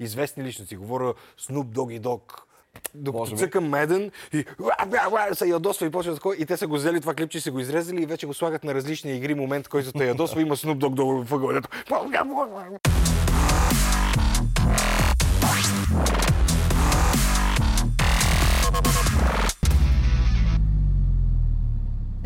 известни 0.00 0.44
личности. 0.44 0.76
Говоря 0.76 1.14
Snoop 1.40 1.64
Doggy 1.64 2.00
Dog, 2.00 2.20
докато 2.94 3.36
цъка 3.36 3.60
меден 3.60 4.10
и 4.32 4.44
се 5.32 5.46
ядосва 5.46 5.86
и 5.86 5.90
почва 5.90 6.14
такова. 6.14 6.36
И 6.36 6.46
те 6.46 6.56
са 6.56 6.66
го 6.66 6.74
взели 6.74 7.00
това 7.00 7.14
клипче, 7.14 7.40
се 7.40 7.50
го 7.50 7.60
изрезали 7.60 8.02
и 8.02 8.06
вече 8.06 8.26
го 8.26 8.34
слагат 8.34 8.64
на 8.64 8.74
различни 8.74 9.16
игри. 9.16 9.34
Момент, 9.34 9.68
който 9.68 9.92
те 9.92 10.06
ядосва, 10.06 10.42
има 10.42 10.56
Snoop 10.56 10.78
Dogg 10.78 10.94
долу 10.94 11.24
в 11.24 11.30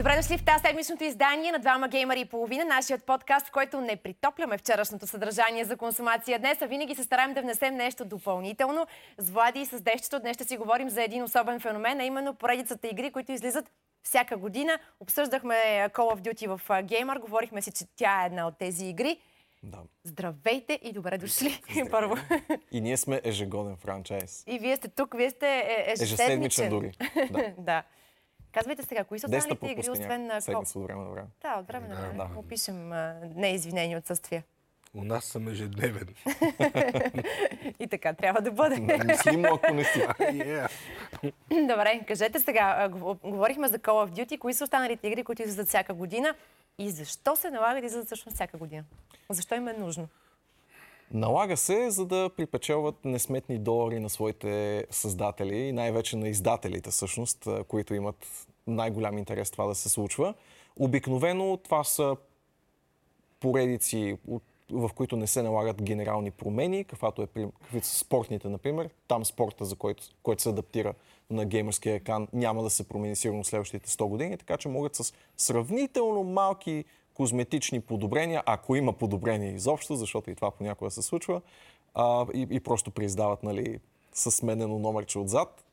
Добре 0.00 0.16
дошли 0.16 0.38
в 0.38 0.44
тази 0.44 0.62
седмичното 0.66 1.04
издание 1.04 1.52
на 1.52 1.58
двама 1.58 1.88
геймари 1.88 2.20
и 2.20 2.24
половина, 2.24 2.64
нашият 2.64 3.04
подкаст, 3.04 3.46
в 3.46 3.50
който 3.50 3.80
не 3.80 3.96
притопляме 3.96 4.58
вчерашното 4.58 5.06
съдържание 5.06 5.64
за 5.64 5.76
консумация 5.76 6.38
днес, 6.38 6.62
а 6.62 6.66
винаги 6.66 6.94
се 6.94 7.02
стараем 7.02 7.34
да 7.34 7.42
внесем 7.42 7.74
нещо 7.74 8.04
допълнително. 8.04 8.86
С 9.18 9.30
Влади 9.30 9.60
и 9.60 9.66
с 9.66 9.80
Дещето 9.80 10.20
днес 10.20 10.36
ще 10.36 10.44
си 10.44 10.56
говорим 10.56 10.88
за 10.90 11.02
един 11.02 11.22
особен 11.22 11.60
феномен, 11.60 12.00
а 12.00 12.04
именно 12.04 12.34
поредицата 12.34 12.88
игри, 12.88 13.10
които 13.10 13.32
излизат 13.32 13.70
всяка 14.02 14.36
година. 14.36 14.78
Обсъждахме 15.00 15.54
Call 15.94 16.14
of 16.14 16.20
Duty 16.20 16.56
в 16.56 16.60
Gamer, 16.68 17.20
говорихме 17.20 17.62
си, 17.62 17.72
че 17.72 17.84
тя 17.96 18.22
е 18.22 18.26
една 18.26 18.46
от 18.46 18.58
тези 18.58 18.86
игри. 18.86 19.18
Да. 19.62 19.78
Здравейте 20.04 20.78
и 20.82 20.92
добре 20.92 21.18
дошли. 21.18 21.60
Здравейте. 21.62 21.90
Първо. 21.90 22.16
И 22.72 22.80
ние 22.80 22.96
сме 22.96 23.20
ежегоден 23.24 23.76
франчайз. 23.76 24.44
И 24.46 24.58
вие 24.58 24.76
сте 24.76 24.88
тук, 24.88 25.14
вие 25.16 25.30
сте 25.30 25.58
е- 25.58 25.92
ежеседмичен. 25.92 26.24
Ежеседмичен 26.24 26.70
дори. 26.70 26.92
Да. 27.30 27.54
да. 27.58 27.82
Казвайте 28.52 28.82
сега, 28.82 29.04
кои 29.04 29.18
са 29.18 29.26
останалите 29.26 29.66
игри, 29.66 29.90
освен 29.90 30.26
на 30.26 30.40
Седмица 30.40 30.78
от 30.78 30.86
време 30.86 31.04
на 31.04 31.10
време. 31.10 31.28
Да, 31.42 31.56
от 31.60 31.66
време 31.66 31.88
на 31.88 31.94
време. 31.94 32.14
да. 32.14 32.28
Опишем 32.36 32.88
неизвинени 33.36 33.96
отсъствия. 33.96 34.44
У 34.94 35.04
нас 35.04 35.24
съм 35.24 35.48
ежедневен. 35.48 36.08
И 37.78 37.86
така 37.90 38.12
трябва 38.12 38.40
да 38.40 38.50
бъде. 38.50 38.98
Мислимо, 39.04 39.46
ако 39.54 39.74
не 39.74 39.84
си. 39.84 40.00
Yeah. 40.20 40.70
Добре, 41.50 42.00
кажете 42.08 42.40
сега, 42.40 42.88
говорихме 43.24 43.68
за 43.68 43.78
Call 43.78 44.08
of 44.08 44.10
Duty, 44.10 44.38
кои 44.38 44.54
са 44.54 44.64
останалите 44.64 45.08
игри, 45.08 45.24
които 45.24 45.42
излизат 45.42 45.68
всяка 45.68 45.94
година 45.94 46.34
и 46.78 46.90
защо 46.90 47.36
се 47.36 47.50
налага 47.50 47.80
да 47.80 47.86
излизат 47.86 48.06
всъщност 48.06 48.34
всяка 48.34 48.56
година? 48.58 48.84
Защо 49.30 49.54
им 49.54 49.68
е 49.68 49.72
нужно? 49.72 50.08
Налага 51.12 51.56
се, 51.56 51.90
за 51.90 52.06
да 52.06 52.30
припечелват 52.36 53.04
несметни 53.04 53.58
долари 53.58 54.00
на 54.00 54.10
своите 54.10 54.86
създатели 54.90 55.56
и 55.56 55.72
най-вече 55.72 56.16
на 56.16 56.28
издателите, 56.28 56.90
всъщност, 56.90 57.48
които 57.68 57.94
имат 57.94 58.46
най-голям 58.66 59.18
интерес 59.18 59.50
това 59.50 59.66
да 59.66 59.74
се 59.74 59.88
случва. 59.88 60.34
Обикновено 60.76 61.56
това 61.56 61.84
са 61.84 62.16
поредици, 63.40 64.18
в 64.70 64.90
които 64.94 65.16
не 65.16 65.26
се 65.26 65.42
налагат 65.42 65.82
генерални 65.82 66.30
промени, 66.30 66.84
каквато 66.84 67.22
е, 67.22 67.26
каквито 67.62 67.86
са 67.86 67.98
спортните, 67.98 68.48
например. 68.48 68.90
Там 69.08 69.24
спорта, 69.24 69.64
за 69.64 69.76
който, 69.76 70.04
който 70.22 70.42
се 70.42 70.48
адаптира 70.48 70.94
на 71.30 71.44
геймърския 71.44 71.94
екран, 71.94 72.28
няма 72.32 72.62
да 72.62 72.70
се 72.70 72.88
промени 72.88 73.16
сигурно 73.16 73.44
следващите 73.44 73.90
100 73.90 74.08
години, 74.08 74.38
така 74.38 74.56
че 74.56 74.68
могат 74.68 74.94
с 74.96 75.12
сравнително 75.36 76.24
малки 76.24 76.84
козметични 77.20 77.80
подобрения, 77.80 78.42
ако 78.46 78.76
има 78.76 78.92
подобрения 78.92 79.54
изобщо, 79.54 79.94
защото 79.94 80.30
и 80.30 80.34
това 80.34 80.50
понякога 80.50 80.90
се 80.90 81.02
случва, 81.02 81.40
а, 81.94 82.26
и, 82.34 82.46
и 82.50 82.60
просто 82.60 82.90
прииздават 82.90 83.42
нали, 83.42 83.78
с 84.12 84.30
сменено 84.30 84.78
номерче 84.78 85.18
отзад. 85.18 85.64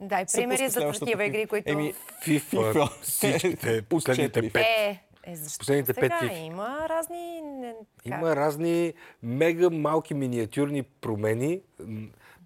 Дай 0.00 0.24
примери 0.34 0.68
за 0.68 0.92
такива 0.92 1.24
игри, 1.24 1.46
които... 1.46 1.72
Еми, 1.72 1.94
FIFA, 2.26 3.00
всичките, 3.02 3.82
последните 3.82 4.50
пет. 4.52 4.62
Е, 4.62 5.00
е, 5.26 5.36
защо 5.36 5.58
Последните 5.58 5.94
сега? 5.94 6.08
пет 6.08 6.30
FIFA. 6.30 6.38
Има 6.38 6.86
разни... 6.88 7.40
Не, 7.42 7.74
Има 8.04 8.36
разни 8.36 8.92
мега 9.22 9.70
малки 9.70 10.14
миниатюрни 10.14 10.82
промени 10.82 11.60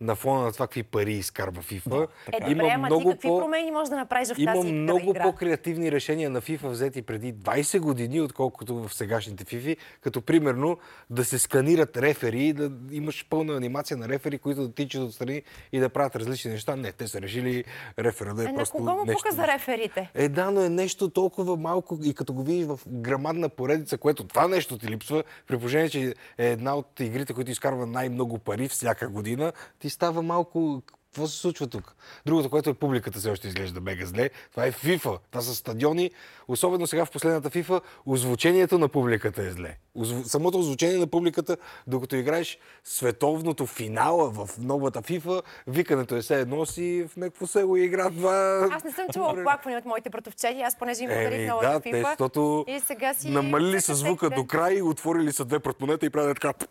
на 0.00 0.14
фона 0.14 0.44
на 0.44 0.52
това 0.52 0.66
какви 0.66 0.82
пари 0.82 1.12
изкарва 1.12 1.62
FIFA. 1.62 2.08
Е, 2.32 2.54
добре, 2.54 2.70
ама 2.74 2.98
ти 2.98 3.04
какви 3.04 3.28
промени 3.28 3.70
можеш 3.70 3.90
да 3.90 3.96
направиш 3.96 4.28
в 4.28 4.38
Има 4.38 4.52
тази 4.52 4.72
много 4.72 5.10
игра? 5.10 5.22
по-креативни 5.22 5.92
решения 5.92 6.30
на 6.30 6.40
FIFA 6.40 6.68
взети 6.68 7.02
преди 7.02 7.34
20 7.34 7.80
години, 7.80 8.20
отколкото 8.20 8.74
в 8.74 8.94
сегашните 8.94 9.44
FIFA, 9.44 9.76
като 10.00 10.22
примерно 10.22 10.78
да 11.10 11.24
се 11.24 11.38
сканират 11.38 11.96
рефери, 11.96 12.52
да 12.52 12.70
имаш 12.90 13.26
пълна 13.30 13.56
анимация 13.56 13.96
на 13.96 14.08
рефери, 14.08 14.38
които 14.38 14.62
да 14.62 14.74
тичат 14.74 15.02
отстрани 15.02 15.42
и 15.72 15.80
да 15.80 15.88
правят 15.88 16.16
различни 16.16 16.50
неща. 16.50 16.76
Не, 16.76 16.92
те 16.92 17.08
са 17.08 17.20
решили 17.20 17.64
рефера 17.98 18.34
да 18.34 18.42
е, 18.42 18.46
Е, 18.46 18.48
на 18.48 18.56
просто 18.56 18.76
кого 18.76 18.94
му 18.94 19.04
нещо... 19.04 19.22
пука 19.22 19.34
за 19.34 19.46
реферите? 19.46 20.10
Е, 20.14 20.28
да, 20.28 20.50
но 20.50 20.60
е 20.60 20.68
нещо 20.68 21.10
толкова 21.10 21.56
малко 21.56 21.98
и 22.04 22.14
като 22.14 22.32
го 22.32 22.42
видиш 22.42 22.66
в 22.66 22.80
грамадна 22.86 23.48
поредица, 23.48 23.98
което 23.98 24.24
това 24.24 24.48
нещо 24.48 24.78
ти 24.78 24.88
липсва, 24.88 25.24
при 25.46 25.58
положение, 25.58 25.88
че 25.88 26.14
е 26.38 26.46
една 26.46 26.74
от 26.74 27.00
игрите, 27.00 27.32
които 27.32 27.50
изкарва 27.50 27.86
най-много 27.86 28.38
пари 28.38 28.68
всяка 28.68 29.08
година, 29.08 29.52
ти 29.78 29.87
става 29.90 30.22
малко... 30.22 30.82
Какво 31.14 31.26
се 31.26 31.36
случва 31.36 31.66
тук? 31.66 31.96
Другото, 32.26 32.50
което 32.50 32.70
е 32.70 32.74
публиката, 32.74 33.18
все 33.18 33.30
още 33.30 33.48
изглежда 33.48 33.80
мега 33.80 34.06
зле. 34.06 34.30
Това 34.50 34.66
е 34.66 34.72
FIFA. 34.72 35.18
Това 35.30 35.42
са 35.42 35.54
стадиони. 35.54 36.10
Особено 36.48 36.86
сега 36.86 37.04
в 37.04 37.10
последната 37.10 37.50
FIFA, 37.50 37.80
озвучението 38.06 38.78
на 38.78 38.88
публиката 38.88 39.42
е 39.42 39.50
зле. 39.50 39.76
Самото 40.24 40.58
озвучение 40.58 40.98
на 40.98 41.06
публиката, 41.06 41.56
докато 41.86 42.16
играеш 42.16 42.58
световното 42.84 43.66
финала 43.66 44.30
в 44.30 44.48
новата 44.58 45.02
FIFA, 45.02 45.42
викането 45.66 46.16
е 46.16 46.20
все 46.20 46.40
едно 46.40 46.66
си 46.66 47.06
в 47.08 47.16
някакво 47.16 47.46
село 47.46 47.76
и 47.76 47.84
игра 47.84 48.10
два... 48.10 48.68
Аз 48.70 48.84
не 48.84 48.92
съм 48.92 49.06
чула 49.12 49.32
оплакване 49.32 49.76
от 49.76 49.84
моите 49.84 50.10
братовчети. 50.10 50.60
Аз 50.60 50.78
понеже 50.78 51.02
им 51.02 51.08
подарих 51.08 51.44
много 51.44 51.60
да, 51.60 51.80
в 51.80 51.82
те, 51.82 51.90
FIFA. 51.90 52.08
защото 52.08 52.64
И 52.68 52.80
сега 52.80 53.14
си... 53.14 53.30
намалили 53.30 53.80
са 53.80 53.94
звука 53.94 54.30
до 54.30 54.46
край, 54.46 54.82
отворили 54.82 55.32
са 55.32 55.44
две 55.44 55.58
портмонета 55.58 56.06
и 56.06 56.10
правят 56.10 56.40
така. 56.40 56.66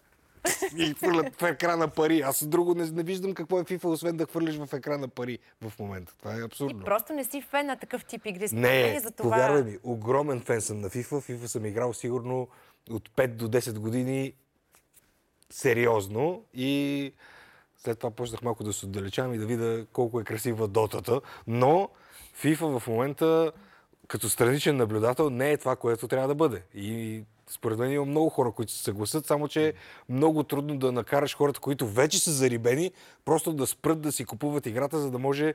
И 0.78 0.94
хвърлят 0.94 1.42
в 1.42 1.44
екрана 1.44 1.88
пари. 1.88 2.22
Аз 2.22 2.48
друго 2.48 2.76
не, 2.76 2.92
не 2.92 3.04
виждам 3.04 3.34
какво 3.34 3.60
е 3.60 3.64
FIFA, 3.64 3.86
освен 3.86 4.18
да 4.18 4.26
хвърлиш 4.26 4.56
в 4.58 4.74
екрана 4.74 5.08
пари 5.08 5.40
в 5.62 5.80
момента. 5.80 6.14
Това 6.20 6.36
е 6.36 6.44
абсурдно. 6.44 6.86
просто 6.86 7.14
не 7.14 7.24
си 7.24 7.42
фен 7.42 7.66
на 7.66 7.76
такъв 7.76 8.06
тип 8.06 8.26
игри. 8.26 8.48
Не, 8.52 8.94
и 8.98 9.00
за 9.00 9.12
това... 9.12 9.30
повярвай 9.30 9.64
ми, 9.64 9.78
огромен 9.84 10.42
фен 10.42 10.62
съм 10.62 10.80
на 10.80 10.90
FIFA. 10.90 11.32
FIFA 11.32 11.46
съм 11.46 11.66
играл 11.66 11.94
сигурно 11.94 12.48
от 12.90 13.10
5 13.10 13.28
до 13.28 13.48
10 13.48 13.80
години 13.80 14.34
сериозно 15.50 16.44
и 16.54 17.14
след 17.78 18.00
това 18.00 18.12
почнах 18.12 18.42
малко 18.42 18.64
да 18.64 18.74
се 18.74 18.86
отдалечавам 18.86 19.34
и 19.34 19.38
да 19.38 19.46
видя 19.46 19.86
колко 19.94 20.20
е 20.20 20.24
красива 20.24 20.68
дотата. 20.68 21.22
Но 21.48 21.90
FIFA 22.44 22.80
в 22.80 22.88
момента 22.88 23.52
като 24.08 24.30
страничен 24.30 24.78
наблюдател 24.78 25.30
не 25.30 25.52
е 25.52 25.58
това, 25.58 25.76
което 25.76 26.08
трябва 26.08 26.28
да 26.28 26.36
бъде. 26.36 26.64
И 26.76 27.24
според 27.50 27.80
мен 27.80 27.92
има 27.92 28.06
много 28.06 28.30
хора, 28.30 28.52
които 28.52 28.72
се 28.72 28.84
съгласят, 28.84 29.26
само 29.26 29.48
че 29.48 29.68
е 29.68 29.74
много 30.10 30.44
трудно 30.44 30.78
да 30.78 30.92
накараш 30.92 31.36
хората, 31.36 31.60
които 31.60 31.88
вече 31.88 32.20
са 32.20 32.32
зарибени, 32.32 32.92
просто 33.26 33.54
да 33.54 33.68
спрат 33.68 34.02
да 34.02 34.12
си 34.12 34.26
купуват 34.26 34.66
играта, 34.66 35.00
за 35.00 35.12
да 35.12 35.20
може 35.20 35.54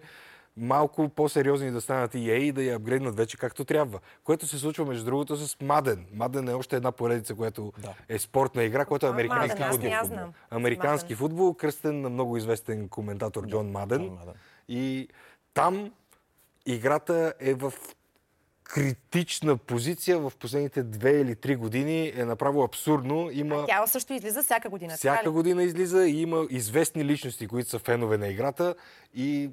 малко 0.56 1.08
по-сериозни 1.08 1.70
да 1.70 1.80
станат 1.80 2.12
EA 2.12 2.32
и 2.32 2.52
да 2.52 2.62
я 2.62 2.76
апгрейднат 2.76 3.16
вече 3.16 3.36
както 3.36 3.64
трябва. 3.64 3.98
Което 4.24 4.46
се 4.46 4.58
случва, 4.58 4.84
между 4.84 5.04
другото, 5.04 5.36
с 5.36 5.56
Маден. 5.60 6.06
Маден 6.14 6.48
е 6.48 6.54
още 6.54 6.76
една 6.76 6.92
поредица, 6.92 7.34
която 7.34 7.72
Да. 7.78 7.94
е 8.08 8.18
спортна 8.18 8.62
игра, 8.64 8.84
която 8.84 9.06
е 9.06 9.10
американски 9.10 9.58
Madden, 9.58 9.64
аз 9.64 9.70
футбол. 9.70 9.88
не 9.88 9.94
я 9.94 10.04
знам. 10.04 10.32
Американски 10.50 11.14
Madden. 11.14 11.18
футбол, 11.18 11.54
кръстен 11.54 12.00
на 12.00 12.10
много 12.10 12.36
известен 12.36 12.88
коментатор 12.88 13.46
Джон 13.46 13.70
Маден. 13.70 13.98
Джон 13.98 14.14
Маден. 14.14 14.34
И 14.68 15.08
там 15.54 15.90
играта 16.66 17.34
е 17.40 17.54
в 17.54 17.72
критична 18.72 19.56
позиция 19.56 20.18
в 20.18 20.32
последните 20.40 20.82
две 20.82 21.20
или 21.20 21.34
три 21.34 21.56
години. 21.56 22.12
Е 22.16 22.24
направо 22.24 22.62
абсурдно. 22.62 23.30
Има... 23.32 23.64
Тя 23.66 23.86
също 23.86 24.12
излиза 24.12 24.42
всяка 24.42 24.68
година. 24.68 24.96
Всяка 24.96 25.30
година 25.30 25.62
излиза 25.62 26.06
и 26.06 26.22
има 26.22 26.46
известни 26.50 27.04
личности, 27.04 27.48
които 27.48 27.70
са 27.70 27.78
фенове 27.78 28.18
на 28.18 28.28
играта 28.28 28.74
и 29.14 29.50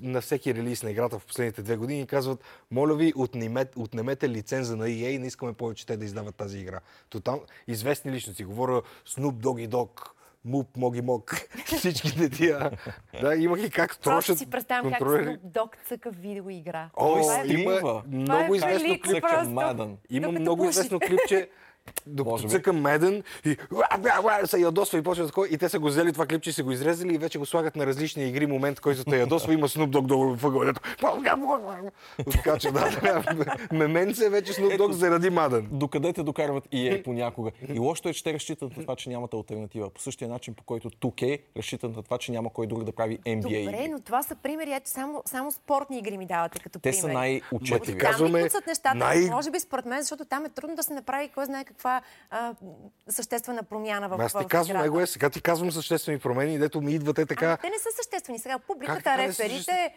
на 0.00 0.20
всеки 0.20 0.54
релиз 0.54 0.82
на 0.82 0.90
играта 0.90 1.18
в 1.18 1.26
последните 1.26 1.62
две 1.62 1.76
години 1.76 2.06
казват, 2.06 2.44
моля 2.70 2.94
ви, 2.94 3.12
отнемете, 3.16 3.78
отнемете 3.78 4.28
лиценза 4.28 4.76
на 4.76 4.86
EA, 4.86 5.18
не 5.18 5.26
искаме 5.26 5.52
повече 5.52 5.86
те 5.86 5.96
да 5.96 6.04
издават 6.04 6.34
тази 6.34 6.58
игра. 6.58 6.80
Тотал... 7.08 7.44
Известни 7.66 8.12
личности, 8.12 8.44
говоря 8.44 8.82
Snoop 9.08 9.32
Doggy 9.32 9.68
Dog, 9.68 10.10
Муп, 10.44 10.76
Моги 10.76 11.02
Мог, 11.02 11.34
всичките 11.66 12.30
тия. 12.30 12.70
Да, 13.20 13.34
имах 13.34 13.60
и 13.60 13.70
как 13.70 13.88
Просто 13.90 14.02
трошат 14.02 14.38
си 14.38 14.46
представям 14.46 14.92
как. 14.92 15.00
Snoop 15.00 15.38
Dogg 15.40 15.72
цъка 15.84 16.10
видеоигра. 16.12 16.90
О, 16.94 17.16
Това 17.16 17.40
е- 17.40 17.46
има 17.46 17.78
Това 17.78 18.02
е 18.06 18.08
много 18.08 18.54
известно 18.54 18.78
велик 18.80 19.04
клип. 19.04 19.20
просто. 19.20 19.36
Цъка 19.36 19.48
Мадън. 19.48 19.96
Има 20.10 20.30
много 20.30 20.64
известно 20.64 21.00
клипче, 21.00 21.48
докато 22.06 22.48
цъка 22.48 22.72
меден 22.72 23.22
и 23.44 23.56
се 24.44 24.58
ядосва 24.60 24.98
и 24.98 25.02
почва 25.02 25.26
такова. 25.26 25.48
И 25.48 25.58
те 25.58 25.68
са 25.68 25.78
го 25.78 25.86
взели 25.86 26.12
това 26.12 26.26
клипче, 26.26 26.52
се 26.52 26.62
го 26.62 26.72
изрезали 26.72 27.14
и 27.14 27.18
вече 27.18 27.38
го 27.38 27.46
слагат 27.46 27.76
на 27.76 27.86
различни 27.86 28.24
игри. 28.24 28.46
Момент, 28.46 28.80
който 28.80 29.04
те 29.04 29.18
ядосва, 29.18 29.54
има 29.54 29.68
Snoop 29.68 29.90
Dogg 29.90 30.06
долу 30.06 30.36
в 30.36 30.44
ъгълето. 30.44 30.80
Така 32.32 32.58
че 32.58 32.70
да, 32.70 32.90
мемен 33.72 34.14
се 34.14 34.26
е 34.26 34.30
вече 34.30 34.52
Snoop 34.52 34.78
Dogg 34.78 34.90
заради 34.90 35.30
Маден. 35.30 35.68
Докъде 35.72 36.12
те 36.12 36.22
докарват 36.22 36.64
EA 36.64 37.04
понякога. 37.04 37.50
И 37.74 37.78
лошото 37.78 38.08
е, 38.08 38.12
че 38.12 38.24
те 38.24 38.34
разчитат 38.34 38.76
на 38.76 38.82
това, 38.82 38.96
че 38.96 39.10
нямат 39.10 39.34
альтернатива. 39.34 39.90
По 39.90 40.00
същия 40.00 40.28
начин, 40.28 40.54
по 40.54 40.64
който 40.64 40.90
2K 40.90 41.40
разчитат 41.56 41.96
на 41.96 42.02
това, 42.02 42.18
че 42.18 42.32
няма 42.32 42.52
кой 42.52 42.66
друг 42.66 42.84
да 42.84 42.92
прави 42.92 43.18
NBA 43.18 43.42
Добре, 43.42 43.56
игри. 43.56 43.88
но 43.88 44.00
това 44.00 44.22
са 44.22 44.34
примери. 44.34 44.72
Ето 44.72 44.90
само, 44.90 45.22
само 45.26 45.52
спортни 45.52 45.98
игри 45.98 46.18
ми 46.18 46.26
давате 46.26 46.58
като 46.58 46.78
Те 46.78 46.90
пример. 46.90 47.00
са 47.00 47.08
най-отчетливи. 47.08 47.92
Ма 47.92 47.98
ти 47.98 48.06
казваме 48.06 48.42
нещата? 48.42 48.94
най- 48.94 49.20
Може 49.20 49.50
би 49.50 49.60
според 49.60 49.84
мен, 49.84 50.00
защото 50.00 50.24
там 50.24 50.44
е 50.44 50.48
трудно 50.48 50.76
да 50.76 50.82
се 50.82 50.92
направи 50.92 51.28
кой 51.28 51.44
знае 51.44 51.64
какво 51.64 51.79
някаква 51.84 52.02
а, 52.30 52.54
съществена 53.08 53.62
промяна 53.62 54.08
в 54.08 54.20
Аз 54.20 54.32
ти 54.32 54.46
казвам, 54.46 54.84
его 54.84 55.00
е, 55.00 55.06
сега 55.06 55.30
ти 55.30 55.42
казвам 55.42 55.72
съществени 55.72 56.18
промени, 56.18 56.58
дето 56.58 56.80
ми 56.80 56.94
идват 56.94 57.18
е 57.18 57.26
така. 57.26 57.46
Ама 57.46 57.56
те 57.56 57.70
не 57.70 57.78
са 57.78 57.88
съществени. 57.96 58.38
Сега 58.38 58.58
публиката, 58.58 59.18
реферите... 59.18 59.94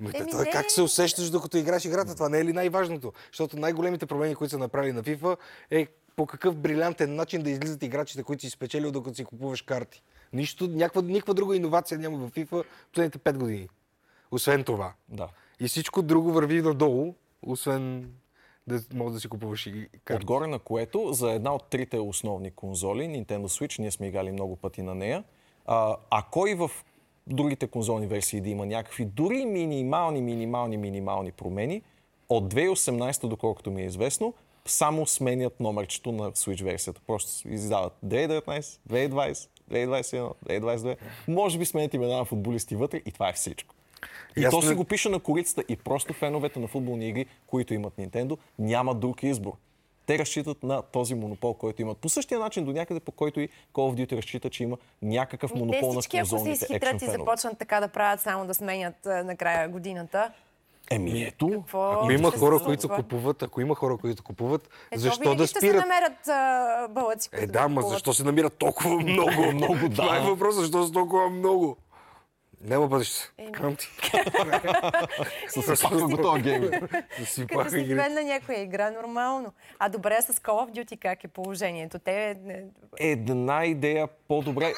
Ами, 0.00 0.10
Еми, 0.14 0.30
той 0.30 0.44
не. 0.44 0.50
как 0.50 0.70
се 0.70 0.82
усещаш 0.82 1.30
докато 1.30 1.56
играеш 1.56 1.84
играта? 1.84 2.14
Това 2.14 2.28
не 2.28 2.38
е 2.38 2.44
ли 2.44 2.52
най-важното? 2.52 3.12
Защото 3.32 3.56
най-големите 3.56 4.06
промени, 4.06 4.34
които 4.34 4.50
са 4.50 4.58
направили 4.58 4.92
на 4.92 5.02
FIFA, 5.02 5.36
е 5.70 5.86
по 6.16 6.26
какъв 6.26 6.56
брилянтен 6.56 7.14
начин 7.14 7.42
да 7.42 7.50
излизат 7.50 7.82
играчите, 7.82 8.22
които 8.22 8.40
си 8.40 8.50
спечелил, 8.50 8.92
докато 8.92 9.16
си 9.16 9.24
купуваш 9.24 9.62
карти. 9.62 10.02
Нищо, 10.32 10.68
някаква, 10.68 11.02
никаква 11.02 11.34
друга 11.34 11.56
иновация 11.56 11.98
няма 11.98 12.18
в 12.18 12.30
FIFA 12.30 12.64
последните 12.92 13.18
5 13.18 13.36
години. 13.36 13.68
Освен 14.30 14.64
това. 14.64 14.92
Да. 15.08 15.28
И 15.60 15.68
всичко 15.68 16.02
друго 16.02 16.32
върви 16.32 16.62
надолу, 16.62 17.14
освен 17.42 18.12
да 18.68 18.80
можеш 18.94 19.14
да 19.14 19.20
си 19.20 19.28
купуваш 19.28 19.66
и 19.66 19.88
карти. 20.04 20.22
Отгоре 20.22 20.46
на 20.46 20.58
което, 20.58 21.12
за 21.12 21.32
една 21.32 21.54
от 21.54 21.64
трите 21.70 21.98
основни 21.98 22.50
конзоли, 22.50 23.02
Nintendo 23.02 23.46
Switch, 23.46 23.78
ние 23.78 23.90
сме 23.90 24.06
играли 24.06 24.32
много 24.32 24.56
пъти 24.56 24.82
на 24.82 24.94
нея, 24.94 25.24
а, 25.66 25.96
ако 26.10 26.46
и 26.46 26.54
в 26.54 26.70
другите 27.26 27.66
конзолни 27.66 28.06
версии 28.06 28.40
да 28.40 28.48
има 28.48 28.66
някакви 28.66 29.04
дори 29.04 29.44
минимални, 29.44 30.22
минимални, 30.22 30.76
минимални 30.76 31.32
промени, 31.32 31.82
от 32.28 32.54
2018, 32.54 33.28
доколкото 33.28 33.70
ми 33.70 33.82
е 33.82 33.86
известно, 33.86 34.34
само 34.66 35.06
сменят 35.06 35.60
номерчето 35.60 36.12
на 36.12 36.32
Switch 36.32 36.64
версията. 36.64 37.00
Просто 37.06 37.48
издават 37.48 37.92
2019, 38.06 38.60
2020, 38.88 39.48
2021, 39.70 40.32
2022. 40.46 40.96
Може 41.28 41.58
би 41.58 41.64
сменят 41.64 41.94
имена 41.94 42.16
на 42.16 42.24
футболисти 42.24 42.76
вътре 42.76 43.02
и 43.06 43.12
това 43.12 43.28
е 43.28 43.32
всичко. 43.32 43.74
И 44.36 44.42
Ясно 44.42 44.60
то 44.60 44.66
е- 44.66 44.68
си 44.68 44.74
го 44.74 44.84
пише 44.84 45.08
на 45.08 45.18
корицата 45.20 45.64
и 45.68 45.76
просто 45.76 46.12
феновете 46.12 46.60
на 46.60 46.66
футболни 46.68 47.08
игри, 47.08 47.26
които 47.46 47.74
имат 47.74 47.92
Nintendo, 47.94 48.38
нямат 48.58 49.00
друг 49.00 49.22
избор. 49.22 49.52
Те 50.06 50.18
разчитат 50.18 50.62
на 50.62 50.82
този 50.82 51.14
монопол, 51.14 51.54
който 51.54 51.82
имат. 51.82 51.98
По 51.98 52.08
същия 52.08 52.40
начин 52.40 52.64
до 52.64 52.72
някъде, 52.72 53.00
по 53.00 53.12
който 53.12 53.40
и 53.40 53.48
Call 53.48 53.52
of 53.72 54.06
Duty 54.06 54.16
разчита, 54.16 54.50
че 54.50 54.62
има 54.62 54.76
някакъв 55.02 55.54
монопол 55.54 55.80
те 55.80 55.86
на 55.86 56.00
всички, 56.00 56.16
ако 56.16 56.26
се 56.26 56.34
конзолните 56.34 56.64
изхитрят 56.64 57.02
и 57.02 57.06
започнат 57.06 57.58
така 57.58 57.80
да 57.80 57.88
правят 57.88 58.20
само 58.20 58.46
да 58.46 58.54
сменят 58.54 59.06
а, 59.06 59.24
накрая 59.24 59.68
годината, 59.68 60.30
Еми 60.90 61.22
ето, 61.22 61.50
какво 61.50 61.92
Ако 61.92 62.10
има 62.10 62.30
хора, 62.30 62.58
се 62.58 62.64
които 62.64 62.88
купуват, 62.88 63.42
ако 63.42 63.60
има 63.60 63.74
хора, 63.74 63.96
които 63.96 64.22
купуват, 64.22 64.68
Ето, 64.90 65.00
защо 65.00 65.20
винаги 65.20 65.38
да 65.38 65.46
ще 65.46 65.60
се 65.60 65.66
спират? 65.66 65.80
намерят 65.80 66.28
а, 66.28 66.88
бълъци, 66.90 67.28
Е, 67.32 67.38
които 67.38 67.52
да, 67.52 67.68
ма 67.68 67.82
защо 67.82 68.12
се 68.12 68.24
намират 68.24 68.52
толкова 68.54 68.90
много? 68.90 69.52
Много, 69.54 69.74
Това 69.94 70.16
е 70.16 70.20
да. 70.20 70.26
въпросът, 70.26 70.60
защо 70.60 70.86
са 70.86 70.92
толкова 70.92 71.30
много? 71.30 71.76
Няма 72.60 72.88
бъдеще. 72.88 73.32
Еми. 73.38 73.52
Кам 73.52 73.76
ти. 73.76 73.86
се 75.48 75.76
съпаха 75.76 76.08
го 76.08 76.16
този 76.16 76.42
гейм. 76.42 76.70
Като 77.48 77.70
си 77.70 77.86
фен 77.86 78.14
на 78.14 78.22
някоя 78.24 78.62
игра, 78.62 78.90
нормално. 78.90 79.52
А 79.78 79.88
добре, 79.88 80.18
с 80.22 80.32
Call 80.32 80.70
of 80.70 80.72
Duty 80.72 80.98
как 80.98 81.24
е 81.24 81.28
положението? 81.28 81.98
Те... 81.98 82.36
не- 82.44 82.64
Една 82.98 83.64
идея 83.64 84.08
по-добре, 84.28 84.72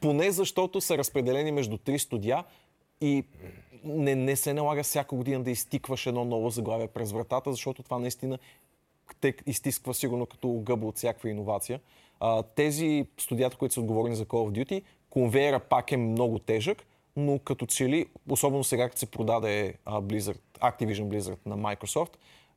поне 0.00 0.30
защото 0.30 0.80
са 0.80 0.98
разпределени 0.98 1.52
между 1.52 1.78
три 1.78 1.98
студия 1.98 2.44
и 3.00 3.24
не, 3.84 4.14
не 4.14 4.36
се 4.36 4.54
налага 4.54 4.82
всяка 4.82 5.16
година 5.16 5.44
да 5.44 5.50
изтикваш 5.50 6.06
едно 6.06 6.24
ново 6.24 6.50
заглавие 6.50 6.86
през 6.86 7.12
вратата, 7.12 7.52
защото 7.52 7.82
това 7.82 7.98
наистина 7.98 8.38
те 9.20 9.34
изтисква 9.46 9.94
сигурно 9.94 10.26
като 10.26 10.60
гъба 10.62 10.86
от 10.86 10.96
всякаква 10.96 11.30
иновация. 11.30 11.80
А, 12.20 12.42
тези 12.42 13.06
студията, 13.18 13.56
които 13.56 13.74
са 13.74 13.80
отговорни 13.80 14.16
за 14.16 14.24
Call 14.26 14.50
of 14.50 14.64
Duty, 14.64 14.82
конвейера 15.10 15.60
пак 15.60 15.92
е 15.92 15.96
много 15.96 16.38
тежък, 16.38 16.86
но 17.16 17.38
като 17.38 17.66
че 17.66 17.88
ли, 17.88 18.06
особено 18.30 18.64
сега, 18.64 18.88
като 18.88 18.98
се 18.98 19.06
продаде 19.06 19.74
Blizzard, 19.86 20.40
Activision 20.60 21.04
Blizzard 21.04 21.38
на 21.46 21.56
Microsoft, 21.56 22.16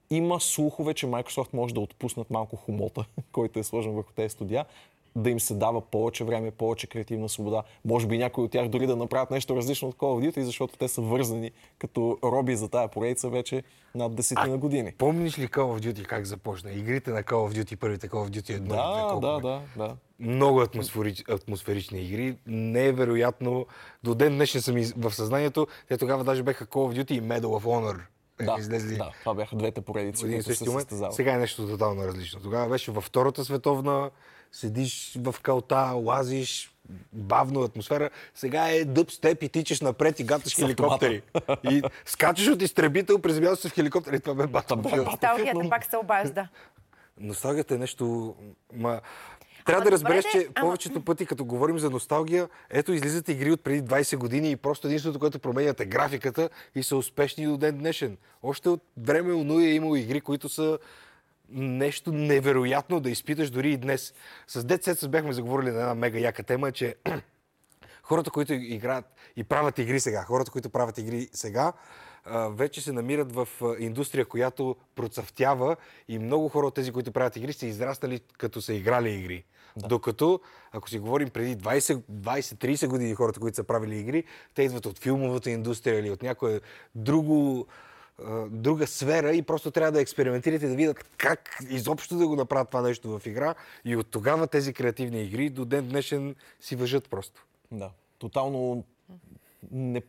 има 0.09 0.39
слухове, 0.39 0.93
че 0.93 1.07
Microsoft 1.07 1.53
може 1.53 1.73
да 1.73 1.79
отпуснат 1.79 2.29
малко 2.29 2.55
хумота, 2.55 3.05
който 3.31 3.59
е 3.59 3.63
сложен 3.63 3.93
върху 3.93 4.13
тези 4.13 4.29
студия, 4.29 4.65
да 5.15 5.29
им 5.29 5.39
се 5.39 5.53
дава 5.53 5.81
повече 5.81 6.23
време, 6.23 6.51
повече 6.51 6.87
креативна 6.87 7.29
свобода. 7.29 7.63
Може 7.85 8.07
би 8.07 8.17
някои 8.17 8.43
от 8.43 8.51
тях 8.51 8.67
дори 8.67 8.87
да 8.87 8.95
направят 8.95 9.31
нещо 9.31 9.55
различно 9.55 9.87
от 9.87 9.95
Call 9.95 10.05
of 10.05 10.29
Duty, 10.29 10.41
защото 10.41 10.77
те 10.77 10.87
са 10.87 11.01
вързани 11.01 11.51
като 11.79 12.17
роби 12.23 12.55
за 12.55 12.69
тая 12.69 12.87
поредица 12.87 13.29
вече 13.29 13.63
над 13.95 14.15
десетина 14.15 14.57
години. 14.57 14.93
Помниш 14.97 15.39
ли 15.39 15.47
Call 15.47 15.79
of 15.79 15.79
Duty 15.79 16.05
как 16.05 16.25
започна? 16.25 16.71
Игрите 16.71 17.11
на 17.11 17.23
Call 17.23 17.51
of 17.51 17.61
Duty, 17.61 17.75
първите 17.75 18.09
Call 18.09 18.29
of 18.29 18.29
Duty 18.29 18.55
едно 18.55 18.65
и 18.65 18.77
две, 18.77 18.77
Да, 18.77 19.07
колко 19.09 19.19
да, 19.19 19.39
да, 19.39 19.61
да. 19.77 19.95
Много 20.19 20.61
атмосферич, 20.61 21.23
атмосферични 21.29 22.01
игри. 22.01 22.35
Не 22.45 22.87
е. 22.87 22.93
До 24.03 24.15
ден 24.15 24.35
днешен 24.35 24.61
съм 24.61 24.75
в 24.97 25.11
съзнанието. 25.11 25.67
Те 25.87 25.97
тогава 25.97 26.23
даже 26.23 26.43
беха 26.43 26.65
Call 26.65 26.93
of 26.93 27.01
Duty 27.01 27.11
и 27.11 27.21
Medal 27.21 27.41
of 27.41 27.63
Honor. 27.63 27.99
Да, 28.45 28.55
излезли 28.59 28.97
да, 28.97 29.11
това 29.19 29.33
бяха 29.33 29.55
двете 29.55 29.81
поредици, 29.81 30.21
които 30.23 30.43
се 30.43 30.55
състезават. 30.55 31.13
Сега 31.13 31.33
е 31.33 31.37
нещо 31.37 31.67
тотално 31.67 32.07
различно. 32.07 32.39
Тогава 32.41 32.69
беше 32.69 32.91
във 32.91 33.03
Втората 33.03 33.45
световна, 33.45 34.09
седиш 34.51 35.17
в 35.21 35.35
калта, 35.41 35.91
лазиш, 35.95 36.75
бавно 37.13 37.61
атмосфера. 37.61 38.09
Сега 38.35 38.69
е 38.69 38.85
дъбстеп 38.85 39.43
и 39.43 39.49
тичаш 39.49 39.81
напред 39.81 40.19
и 40.19 40.23
гаташ 40.23 40.55
хеликоптери. 40.55 41.21
И 41.63 41.81
скачаш 42.05 42.47
от 42.47 42.61
изтребител, 42.61 43.19
приземяваш 43.19 43.59
се 43.59 43.69
в 43.69 43.73
хеликоптери. 43.73 44.19
Това 44.19 44.35
бе 44.35 44.53
Battlefield. 44.53 45.05
Носталгията 45.05 45.69
пак 45.69 45.85
се 45.85 45.97
обажда. 45.97 46.47
Носталгията 47.19 47.75
е 47.75 47.77
нещо... 47.77 48.35
Ма... 48.73 49.01
Трябва 49.65 49.83
да 49.83 49.91
разбереш, 49.91 50.25
че 50.31 50.37
ама- 50.37 50.65
повечето 50.65 51.05
пъти, 51.05 51.25
като 51.25 51.45
говорим 51.45 51.79
за 51.79 51.89
носталгия, 51.89 52.49
ето 52.69 52.93
излизат 52.93 53.29
игри 53.29 53.51
от 53.51 53.63
преди 53.63 53.83
20 53.83 54.17
години 54.17 54.51
и 54.51 54.55
просто 54.55 54.87
единственото, 54.87 55.19
което 55.19 55.39
променят 55.39 55.79
е 55.79 55.85
графиката 55.85 56.49
и 56.75 56.83
са 56.83 56.95
успешни 56.97 57.45
до 57.45 57.57
ден 57.57 57.77
днешен. 57.77 58.17
Още 58.43 58.69
от 58.69 58.83
време 58.97 59.33
Онуя 59.33 59.69
е 59.69 59.73
имало 59.73 59.95
игри, 59.95 60.21
които 60.21 60.49
са 60.49 60.79
нещо 61.49 62.11
невероятно 62.11 62.99
да 62.99 63.09
изпиташ 63.09 63.49
дори 63.49 63.71
и 63.71 63.77
днес. 63.77 64.13
С 64.47 64.63
Dead 64.63 65.07
бяхме 65.07 65.33
заговорили 65.33 65.71
на 65.71 65.79
една 65.79 65.95
мега 65.95 66.19
яка 66.19 66.43
тема, 66.43 66.71
че 66.71 66.95
хората, 68.03 68.31
които 68.31 68.53
играят 68.53 69.05
и 69.35 69.43
правят 69.43 69.77
игри 69.79 69.99
сега, 69.99 70.23
хората, 70.23 70.51
които 70.51 70.69
правят 70.69 70.97
игри 70.97 71.29
сега, 71.33 71.73
вече 72.49 72.81
се 72.81 72.91
намират 72.91 73.31
в 73.31 73.47
индустрия, 73.79 74.25
която 74.25 74.75
процъфтява 74.95 75.75
и 76.07 76.19
много 76.19 76.49
хора 76.49 76.67
от 76.67 76.75
тези, 76.75 76.91
които 76.91 77.11
правят 77.11 77.35
игри, 77.35 77.53
са 77.53 77.65
израснали 77.65 78.19
като 78.37 78.61
са 78.61 78.73
играли 78.73 79.09
игри. 79.09 79.45
Да. 79.77 79.87
Докато, 79.87 80.39
ако 80.71 80.89
си 80.89 80.99
говорим 80.99 81.29
преди 81.29 81.57
20 81.57 82.01
20-30 82.11 82.87
години 82.87 83.15
хората, 83.15 83.39
които 83.39 83.55
са 83.55 83.63
правили 83.63 83.97
игри, 83.97 84.23
те 84.53 84.63
идват 84.63 84.85
от 84.85 84.99
филмовата 84.99 85.49
индустрия 85.49 85.99
или 85.99 86.09
от 86.09 86.23
някое 86.23 86.61
друго 86.95 87.67
друга 88.49 88.87
сфера 88.87 89.33
и 89.33 89.41
просто 89.41 89.71
трябва 89.71 89.91
да 89.91 90.01
експериментирате 90.01 90.67
да 90.67 90.75
видят 90.75 91.03
как 91.17 91.57
изобщо 91.69 92.15
да 92.15 92.27
го 92.27 92.35
направят 92.35 92.69
това 92.69 92.81
нещо 92.81 93.19
в 93.19 93.25
игра 93.25 93.55
и 93.85 93.95
от 93.95 94.07
тогава 94.11 94.47
тези 94.47 94.73
креативни 94.73 95.23
игри 95.23 95.49
до 95.49 95.65
ден 95.65 95.87
днешен 95.87 96.35
си 96.59 96.75
въжат 96.75 97.09
просто. 97.09 97.45
Да. 97.71 97.91
Тотално 98.19 98.83
не, 99.71 100.01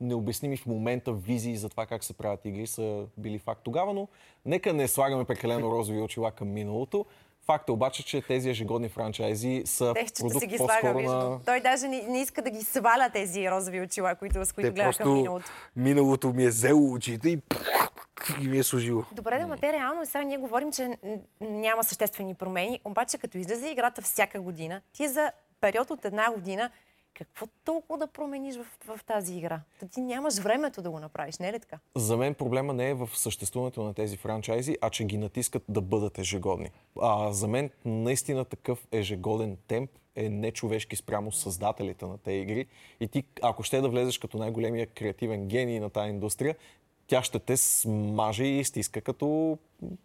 необясними 0.00 0.56
в 0.56 0.66
момента 0.66 1.12
визии 1.12 1.56
за 1.56 1.68
това 1.68 1.86
как 1.86 2.04
се 2.04 2.12
правят 2.12 2.44
игри 2.44 2.66
са 2.66 3.04
били 3.16 3.38
факт 3.38 3.60
тогава, 3.64 3.94
но 3.94 4.08
нека 4.44 4.72
не 4.72 4.88
слагаме 4.88 5.24
прекалено 5.24 5.70
розови 5.70 6.00
очила 6.00 6.30
към 6.30 6.52
миналото. 6.52 7.06
Факт 7.46 7.68
е 7.68 7.72
обаче, 7.72 8.04
че 8.04 8.22
тези 8.22 8.50
ежегодни 8.50 8.88
франчайзи 8.88 9.62
са 9.64 9.94
Техчето 9.94 10.20
продукт 10.20 10.40
си 10.40 10.46
ги 10.46 10.56
слага, 10.56 10.94
на... 10.94 11.40
Той 11.44 11.60
даже 11.60 11.88
не, 11.88 12.02
не 12.02 12.20
иска 12.20 12.42
да 12.42 12.50
ги 12.50 12.62
сваля 12.62 13.10
тези 13.12 13.50
розови 13.50 13.80
очила, 13.80 14.14
които, 14.14 14.44
с 14.44 14.52
които 14.52 14.74
Те 14.74 14.82
просто 14.82 15.08
миналото. 15.08 15.50
миналото 15.76 16.32
ми 16.32 16.44
е 16.44 16.48
взело 16.48 16.92
очите 16.92 17.28
и, 17.28 17.38
и 18.42 18.48
ми 18.48 18.58
е 18.58 18.62
служило. 18.62 19.04
Добре, 19.12 19.38
да, 19.38 19.46
ма 19.46 19.56
те 19.56 19.72
реално 19.72 20.06
сега 20.06 20.22
ние 20.24 20.38
говорим, 20.38 20.72
че 20.72 20.98
няма 21.40 21.84
съществени 21.84 22.34
промени, 22.34 22.80
обаче 22.84 23.18
като 23.18 23.38
излезе 23.38 23.68
играта 23.68 24.02
всяка 24.02 24.40
година, 24.40 24.80
ти 24.92 25.08
за 25.08 25.32
период 25.60 25.90
от 25.90 26.04
една 26.04 26.32
година, 26.32 26.70
какво 27.14 27.46
толкова 27.64 27.98
да 27.98 28.06
промениш 28.06 28.56
в, 28.56 28.66
в 28.86 29.04
тази 29.04 29.34
игра? 29.34 29.60
Та 29.80 29.88
ти 29.88 30.00
нямаш 30.00 30.38
времето 30.38 30.82
да 30.82 30.90
го 30.90 31.00
направиш, 31.00 31.38
не 31.38 31.48
е 31.48 31.52
ли 31.52 31.60
така? 31.60 31.78
За 31.96 32.16
мен 32.16 32.34
проблема 32.34 32.72
не 32.72 32.88
е 32.88 32.94
в 32.94 33.10
съществуването 33.14 33.82
на 33.82 33.94
тези 33.94 34.16
франчайзи, 34.16 34.76
а 34.80 34.90
че 34.90 35.04
ги 35.04 35.18
натискат 35.18 35.62
да 35.68 35.80
бъдат 35.80 36.18
ежегодни. 36.18 36.70
А, 37.02 37.32
за 37.32 37.48
мен 37.48 37.70
наистина 37.84 38.44
такъв 38.44 38.86
ежегоден 38.92 39.56
темп 39.68 39.90
е 40.16 40.28
нечовешки 40.28 40.96
спрямо 40.96 41.32
създателите 41.32 42.06
на 42.06 42.18
тези 42.18 42.38
игри. 42.38 42.66
И 43.00 43.08
ти, 43.08 43.24
ако 43.42 43.62
ще 43.62 43.80
да 43.80 43.88
влезеш 43.88 44.18
като 44.18 44.38
най-големия 44.38 44.86
креативен 44.86 45.48
гений 45.48 45.80
на 45.80 45.90
тази 45.90 46.10
индустрия, 46.10 46.56
тя 47.06 47.22
ще 47.22 47.38
те 47.38 47.56
смаже 47.56 48.44
и 48.44 48.64
стиска 48.64 49.00
като 49.00 49.58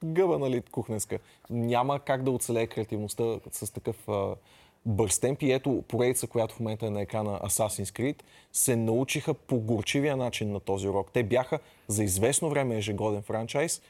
гъба, 0.04 0.39
нали, 0.39 0.62
кухненска. 0.62 1.20
Няма 1.50 2.00
как 2.00 2.24
да 2.24 2.32
оцелее 2.32 2.68
креативността 2.68 3.24
с 3.51 3.74
такъв 3.74 4.08
бърз 4.86 5.20
темп. 5.20 5.42
И 5.42 5.52
ето 5.52 5.84
поредица, 5.88 6.28
която 6.28 6.56
в 6.56 6.60
момента 6.60 6.88
е 6.88 6.90
на 6.90 7.02
екрана 7.02 7.40
Assassin's 7.40 8.00
Creed, 8.00 8.22
се 8.54 8.76
научиха 8.76 9.34
по 9.34 9.60
горчивия 9.60 10.18
начин 10.18 10.52
на 10.52 10.60
този 10.60 10.88
урок. 10.88 11.12
Те 11.14 11.24
бяха 11.24 11.60
за 11.88 12.04
известно 12.04 12.50
време 12.50 12.78
ежегоден 12.78 13.22
франчайз, 13.22 13.82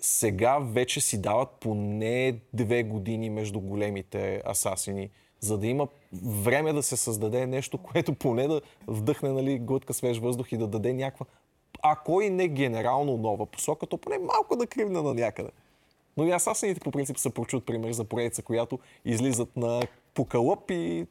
сега 0.00 0.58
вече 0.58 1.00
си 1.00 1.20
дават 1.20 1.48
поне 1.60 2.38
две 2.52 2.82
години 2.82 3.30
между 3.30 3.60
големите 3.60 4.42
асасини, 4.46 5.10
за 5.40 5.58
да 5.58 5.66
има 5.66 5.88
време 6.24 6.72
да 6.72 6.82
се 6.82 6.96
създаде 6.96 7.46
нещо, 7.46 7.78
което 7.78 8.14
поне 8.14 8.48
да 8.48 8.60
вдъхне 8.86 9.28
нали, 9.28 9.58
глътка 9.58 9.94
свеж 9.94 10.18
въздух 10.18 10.52
и 10.52 10.56
да 10.56 10.66
даде 10.66 10.92
някаква, 10.92 11.26
ако 11.82 12.20
и 12.20 12.30
не 12.30 12.48
генерално 12.48 13.16
нова 13.16 13.46
посока, 13.46 13.86
то 13.86 13.98
поне 13.98 14.18
малко 14.18 14.56
да 14.56 14.66
кривне 14.66 15.02
на 15.02 15.14
някъде. 15.14 15.50
Но 16.16 16.26
и 16.26 16.30
асасините 16.30 16.80
по 16.80 16.90
принцип 16.90 17.18
са 17.18 17.30
прочут 17.30 17.66
пример 17.66 17.92
за 17.92 18.04
поредица, 18.04 18.42
която 18.42 18.78
излизат 19.04 19.56
на 19.56 19.82
покълъп 20.16 20.70
и 20.70 21.06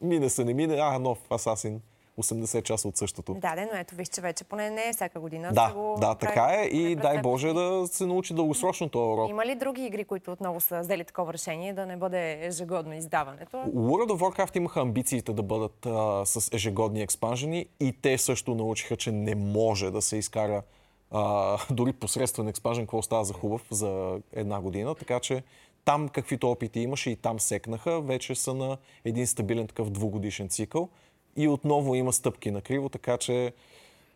мине 0.00 0.28
се, 0.28 0.44
не 0.44 0.54
мине, 0.54 0.76
а, 0.80 0.98
нов 0.98 1.18
асасин. 1.30 1.80
80 2.18 2.62
часа 2.62 2.88
от 2.88 2.96
същото. 2.96 3.34
Да, 3.34 3.54
да, 3.54 3.68
но 3.72 3.78
ето 3.78 3.94
виж, 3.94 4.08
че 4.08 4.20
вече 4.20 4.44
поне 4.44 4.70
не 4.70 4.88
е 4.88 4.92
всяка 4.92 5.20
година. 5.20 5.52
Да, 5.52 5.72
го 5.74 5.96
да, 6.00 6.14
така 6.14 6.56
е 6.58 6.64
и 6.66 6.96
дай 6.96 7.20
Боже 7.22 7.52
да 7.52 7.86
се 7.86 8.06
научи 8.06 8.34
дългосрочно 8.34 8.88
този 8.88 9.12
урок. 9.12 9.30
Има 9.30 9.46
ли 9.46 9.54
други 9.54 9.86
игри, 9.86 10.04
които 10.04 10.32
отново 10.32 10.60
са 10.60 10.80
взели 10.80 11.04
такова 11.04 11.32
решение 11.32 11.72
да 11.72 11.86
не 11.86 11.96
бъде 11.96 12.46
ежегодно 12.46 12.94
издаването? 12.94 13.56
World 13.56 14.10
of 14.10 14.18
Warcraft 14.18 14.56
имаха 14.56 14.80
амбициите 14.80 15.32
да 15.32 15.42
бъдат 15.42 15.86
а, 15.86 16.26
с 16.26 16.54
ежегодни 16.54 17.02
експанжени 17.02 17.66
и 17.80 17.92
те 18.02 18.18
също 18.18 18.54
научиха, 18.54 18.96
че 18.96 19.12
не 19.12 19.34
може 19.34 19.90
да 19.90 20.02
се 20.02 20.16
изкара 20.16 20.62
а, 21.10 21.56
дори 21.70 21.92
посредствен 21.92 22.48
експанжен, 22.48 22.84
какво 22.84 23.02
става 23.02 23.24
за 23.24 23.34
хубав 23.34 23.66
за 23.70 24.20
една 24.32 24.60
година. 24.60 24.94
Така 24.94 25.20
че 25.20 25.42
там 25.88 26.08
каквито 26.08 26.50
опити 26.50 26.80
имаше 26.80 27.10
и 27.10 27.16
там 27.16 27.40
секнаха, 27.40 28.00
вече 28.00 28.34
са 28.34 28.54
на 28.54 28.76
един 29.04 29.26
стабилен 29.26 29.66
такъв 29.66 29.90
двугодишен 29.90 30.48
цикъл. 30.48 30.88
И 31.36 31.48
отново 31.48 31.94
има 31.94 32.12
стъпки 32.12 32.50
на 32.50 32.60
криво, 32.60 32.88
така 32.88 33.18
че 33.18 33.52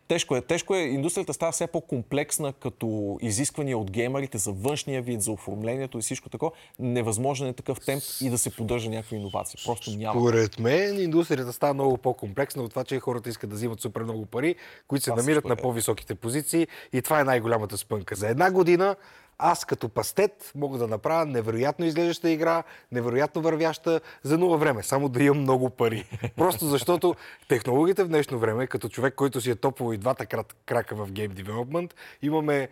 Тежко 0.08 0.36
е. 0.36 0.40
Тежко 0.40 0.74
е. 0.74 0.78
Индустрията 0.78 1.34
става 1.34 1.52
все 1.52 1.66
по-комплексна 1.66 2.52
като 2.52 3.18
изисквания 3.22 3.78
от 3.78 3.90
геймерите 3.90 4.38
за 4.38 4.52
външния 4.52 5.02
вид, 5.02 5.22
за 5.22 5.32
оформлението 5.32 5.98
и 5.98 6.00
всичко 6.00 6.28
такова. 6.28 6.50
Невъзможен 6.78 7.48
е 7.48 7.52
такъв 7.52 7.80
темп 7.80 8.02
и 8.20 8.30
да 8.30 8.38
се 8.38 8.50
поддържа 8.50 8.90
някакви 8.90 9.16
иновации. 9.16 9.60
Просто 9.66 9.90
няма. 9.90 10.20
Според 10.20 10.58
мен 10.58 11.00
индустрията 11.00 11.52
става 11.52 11.74
много 11.74 11.98
по-комплексна 11.98 12.62
от 12.62 12.70
това, 12.70 12.84
че 12.84 13.00
хората 13.00 13.28
искат 13.28 13.50
да 13.50 13.56
взимат 13.56 13.80
супер 13.80 14.02
много 14.02 14.26
пари, 14.26 14.54
които 14.88 15.04
се 15.04 15.10
Това 15.10 15.22
намират 15.22 15.44
на 15.44 15.56
по-високите 15.56 16.14
позиции 16.14 16.66
и 16.92 17.02
това 17.02 17.20
е 17.20 17.24
най-голямата 17.24 17.78
спънка. 17.78 18.14
За 18.14 18.28
една 18.28 18.50
година 18.50 18.96
аз 19.42 19.64
като 19.64 19.88
пастет 19.88 20.52
мога 20.54 20.78
да 20.78 20.88
направя 20.88 21.26
невероятно 21.26 21.84
изглеждаща 21.84 22.30
игра, 22.30 22.62
невероятно 22.92 23.42
вървяща 23.42 24.00
за 24.22 24.38
нула 24.38 24.58
време, 24.58 24.82
само 24.82 25.08
да 25.08 25.22
имам 25.22 25.40
много 25.40 25.70
пари. 25.70 26.04
Просто 26.36 26.66
защото 26.66 27.14
технологията 27.48 28.04
в 28.04 28.08
днешно 28.08 28.38
време, 28.38 28.66
като 28.66 28.88
човек, 28.88 29.14
който 29.14 29.40
си 29.40 29.50
е 29.50 29.54
топово 29.54 29.92
и 29.92 29.98
двата 29.98 30.26
крака 30.66 30.94
в 30.94 31.12
гейм 31.12 31.32
девелопмент, 31.34 31.94
имаме 32.22 32.68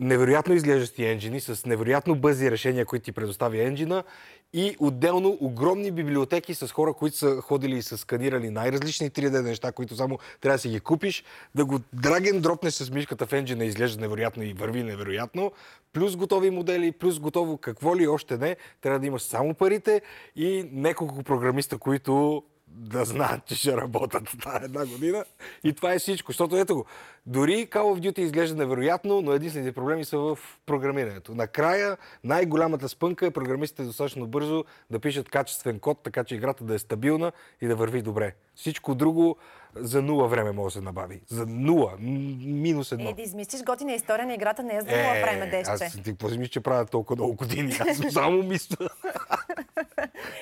невероятно 0.00 0.54
изглеждащи 0.54 1.04
енджини 1.04 1.40
с 1.40 1.66
невероятно 1.66 2.16
бързи 2.16 2.50
решения, 2.50 2.86
които 2.86 3.04
ти 3.04 3.12
предоставя 3.12 3.62
енджина 3.62 4.04
и 4.52 4.76
отделно 4.78 5.38
огромни 5.40 5.90
библиотеки 5.90 6.54
с 6.54 6.68
хора, 6.68 6.92
които 6.92 7.16
са 7.16 7.40
ходили 7.40 7.76
и 7.76 7.82
са 7.82 7.98
сканирали 7.98 8.50
най-различни 8.50 9.10
3D 9.10 9.42
неща, 9.42 9.72
които 9.72 9.96
само 9.96 10.18
трябва 10.40 10.54
да 10.54 10.60
си 10.60 10.68
ги 10.68 10.80
купиш, 10.80 11.24
да 11.54 11.64
го 11.64 11.80
драген 11.92 12.40
дропнеш 12.40 12.74
с 12.74 12.90
мишката 12.90 13.26
в 13.26 13.32
енджина, 13.32 13.64
изглежда 13.64 14.00
невероятно 14.00 14.42
и 14.42 14.52
върви 14.52 14.82
невероятно, 14.82 15.52
плюс 15.92 16.16
готови 16.16 16.50
модели, 16.50 16.92
плюс 16.92 17.20
готово 17.20 17.56
какво 17.56 17.96
ли 17.96 18.08
още 18.08 18.36
не, 18.36 18.56
трябва 18.80 18.98
да 18.98 19.06
имаш 19.06 19.22
само 19.22 19.54
парите 19.54 20.02
и 20.36 20.68
няколко 20.72 21.22
програмиста, 21.22 21.78
които 21.78 22.42
да 22.74 23.04
знаят, 23.04 23.46
че 23.46 23.54
ще 23.54 23.76
работят 23.76 24.28
тази 24.42 24.64
една 24.64 24.86
година. 24.86 25.24
И 25.64 25.72
това 25.72 25.92
е 25.92 25.98
всичко. 25.98 26.32
Защото 26.32 26.56
ето 26.56 26.74
го, 26.74 26.84
дори 27.26 27.66
Call 27.66 27.82
of 27.82 28.00
Duty 28.00 28.18
изглежда 28.18 28.56
невероятно, 28.56 29.20
но 29.20 29.32
единствените 29.32 29.72
проблеми 29.72 30.04
са 30.04 30.18
в 30.18 30.38
програмирането. 30.66 31.34
Накрая 31.34 31.96
най-голямата 32.24 32.88
спънка 32.88 33.26
е 33.26 33.30
програмистите 33.30 33.82
достатъчно 33.84 34.26
бързо 34.26 34.64
да 34.90 34.98
пишат 34.98 35.28
качествен 35.28 35.78
код, 35.78 35.98
така 36.02 36.24
че 36.24 36.34
играта 36.34 36.64
да 36.64 36.74
е 36.74 36.78
стабилна 36.78 37.32
и 37.60 37.66
да 37.66 37.76
върви 37.76 38.02
добре. 38.02 38.34
Всичко 38.54 38.94
друго 38.94 39.36
за 39.74 40.02
нула 40.02 40.28
време 40.28 40.52
може 40.52 40.74
да 40.74 40.80
се 40.80 40.84
набави. 40.84 41.20
За 41.28 41.46
нула. 41.46 41.96
Минус 42.00 42.92
едно. 42.92 43.10
Е, 43.10 43.12
да 43.12 43.22
измислиш 43.22 43.62
готина 43.62 43.92
история 43.92 44.26
на 44.26 44.34
играта 44.34 44.62
не 44.62 44.76
е 44.76 44.80
за 44.80 44.86
нула 44.86 45.20
време, 45.22 45.46
десче. 45.46 45.70
аз 45.70 45.92
ти 45.92 46.02
какво 46.02 46.28
мисля, 46.28 46.48
че 46.48 46.60
правя 46.60 46.86
толкова 46.86 47.16
много 47.16 47.34
години? 47.34 47.72
Аз 47.80 47.96
само 48.12 48.42
мисля. 48.42 48.88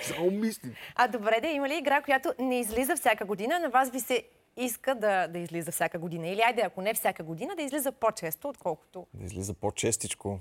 само 0.03 0.31
мисля. 0.31 0.69
А 0.97 1.09
добре, 1.09 1.39
да 1.43 1.49
има 1.49 1.69
ли 1.69 1.79
игра, 1.79 2.03
която 2.03 2.33
не 2.39 2.61
излиза 2.61 2.97
всяка 2.97 3.25
година, 3.25 3.59
на 3.59 3.69
вас 3.69 3.91
ви 3.91 4.01
се 4.01 4.23
иска 4.57 4.95
да, 4.95 5.29
да 5.29 5.39
излиза 5.39 5.73
всяка 5.73 5.99
година? 5.99 6.29
Или 6.29 6.41
айде, 6.41 6.63
ако 6.63 6.83
не 6.83 6.95
всяка 6.95 7.23
година, 7.23 7.53
да 7.57 7.63
излиза 7.63 7.93
по-често, 7.93 8.49
отколкото. 8.49 9.07
Да 9.15 9.25
излиза 9.25 9.55
по-честичко. 9.55 10.39